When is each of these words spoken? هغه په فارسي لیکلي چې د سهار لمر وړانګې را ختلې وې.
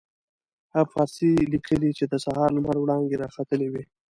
هغه 0.73 0.81
په 0.87 0.91
فارسي 0.95 1.29
لیکلي 1.53 1.89
چې 1.97 2.03
د 2.07 2.13
سهار 2.25 2.49
لمر 2.57 2.75
وړانګې 2.79 3.17
را 3.21 3.27
ختلې 3.35 3.67
وې. 3.73 3.83